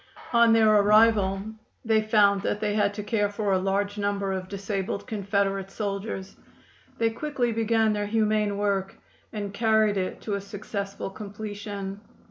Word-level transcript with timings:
On 0.33 0.51
their 0.53 0.67
arrival 0.81 1.43
they 1.85 2.01
found 2.01 2.41
that 2.41 2.59
they 2.59 2.73
had 2.73 2.91
to 2.95 3.03
care 3.03 3.29
for 3.29 3.51
a 3.53 3.59
large 3.59 3.99
number 3.99 4.31
of 4.33 4.47
disabled 4.49 5.05
Confederate 5.05 5.69
soldiers. 5.69 6.37
They 6.97 7.11
quickly 7.11 7.51
began 7.51 7.93
their 7.93 8.07
humane 8.07 8.57
work 8.57 8.95
and 9.31 9.53
carried 9.53 9.97
it 9.97 10.19
to 10.21 10.33
a 10.33 10.41
successful 10.41 11.11
completion. 11.11 12.01